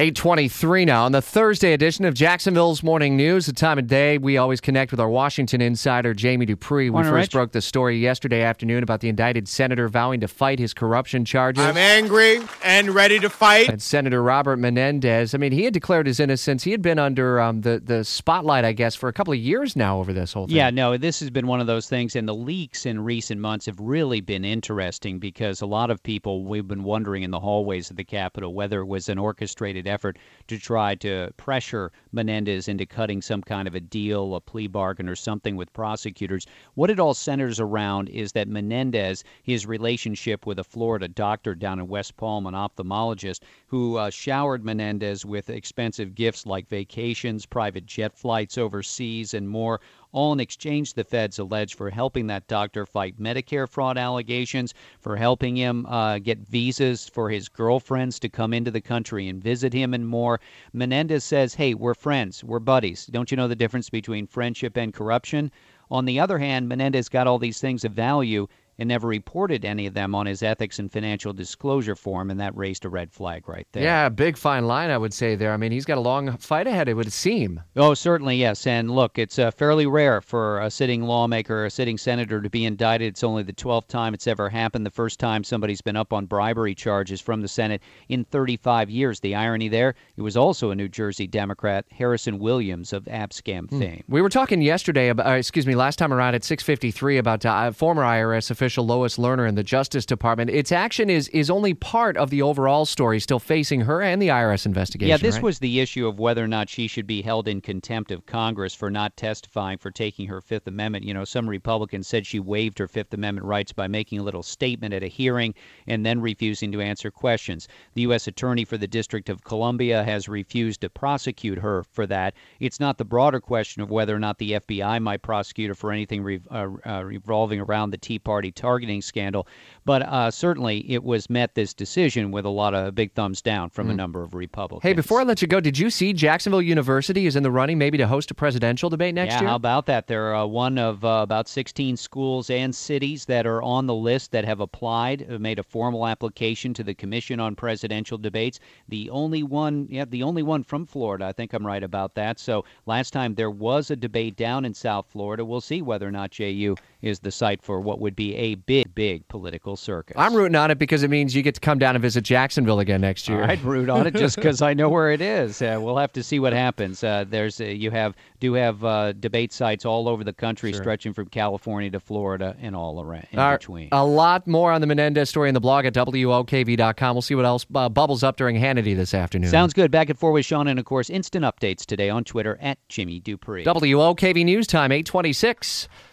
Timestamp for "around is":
37.60-38.32